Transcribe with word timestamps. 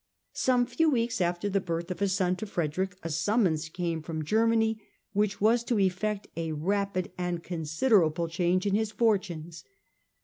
Some 0.33 0.65
few 0.65 0.89
weeks 0.89 1.21
after 1.21 1.47
the 1.47 1.61
birth 1.61 1.91
of 1.91 2.01
a 2.01 2.07
son 2.07 2.35
to 2.37 2.47
Frederick 2.47 2.95
a 3.03 3.09
summons 3.11 3.69
came 3.69 4.01
from 4.01 4.23
Germany 4.25 4.81
which 5.13 5.39
was 5.39 5.63
to 5.65 5.77
effect 5.77 6.25
a 6.35 6.53
rapid 6.53 7.11
and 7.19 7.43
considerable 7.43 8.27
change 8.27 8.65
in 8.65 8.73
his 8.73 8.91
fortunes. 8.91 9.63